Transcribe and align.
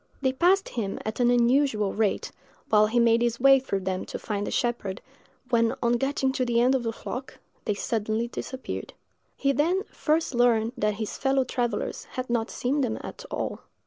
They 0.23 0.33
passed 0.33 0.69
him 0.69 0.97
at 1.05 1.19
an 1.19 1.29
unusual 1.29 1.93
rate, 1.93 2.31
while 2.69 2.87
he 2.87 2.99
made 2.99 3.21
his 3.21 3.39
way 3.39 3.59
through 3.59 3.81
them 3.81 4.03
to 4.05 4.17
find 4.17 4.47
the 4.47 4.51
shepherd, 4.51 4.99
when, 5.51 5.75
on 5.83 5.91
getting 5.97 6.31
to 6.31 6.43
the 6.43 6.59
end 6.59 6.73
of 6.73 6.81
the 6.81 6.91
flock, 6.91 7.37
they 7.65 7.75
suddenly 7.75 8.27
disappeared. 8.27 8.95
He 9.37 9.51
then 9.51 9.83
first 9.91 10.33
learned 10.33 10.71
that 10.75 10.95
his 10.95 11.19
fellow 11.19 11.43
travellers 11.43 12.05
had 12.13 12.31
not 12.31 12.49
seen 12.49 12.81
them 12.81 12.97
at 13.03 13.25
all. 13.29 13.59